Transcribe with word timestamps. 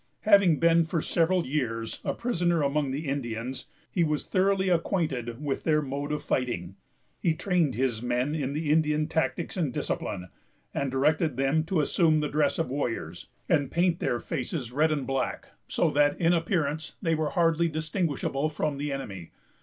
Having 0.21 0.57
been, 0.59 0.83
for 0.83 0.99
several 0.99 1.45
years, 1.45 1.99
a 2.03 2.15
prisoner 2.15 2.63
among 2.63 2.89
the 2.89 3.05
Indians, 3.07 3.67
he 3.91 4.03
was 4.03 4.25
thoroughly 4.25 4.67
acquainted 4.67 5.39
with 5.39 5.61
their 5.63 5.79
mode 5.79 6.11
of 6.11 6.23
fighting. 6.23 6.75
He 7.19 7.35
trained 7.35 7.75
his 7.75 8.01
men 8.01 8.33
in 8.33 8.53
the 8.53 8.71
Indian 8.71 9.05
tactics 9.07 9.55
and 9.55 9.71
discipline, 9.71 10.29
and 10.73 10.89
directed 10.89 11.37
them 11.37 11.63
to 11.65 11.81
assume 11.81 12.19
the 12.19 12.29
dress 12.29 12.57
of 12.57 12.69
warriors, 12.71 13.27
and 13.47 13.69
paint 13.69 13.99
their 13.99 14.19
faces 14.19 14.71
red 14.71 14.91
and 14.91 15.05
black, 15.05 15.49
so 15.67 15.91
that, 15.91 16.19
in 16.19 16.33
appearance, 16.33 16.95
they 17.03 17.13
were 17.13 17.29
hardly 17.29 17.67
distinguishable 17.67 18.49
from 18.49 18.79
the 18.79 18.91
enemy. 18.91 19.29